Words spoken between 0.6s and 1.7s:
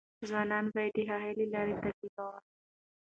به د هغې لار